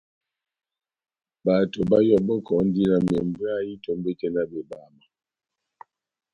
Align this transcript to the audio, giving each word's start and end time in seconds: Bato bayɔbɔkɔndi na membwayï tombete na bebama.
Bato 1.45 1.79
bayɔbɔkɔndi 1.89 2.83
na 2.89 2.97
membwayï 3.09 3.73
tombete 3.83 4.27
na 4.35 4.43
bebama. 4.51 5.03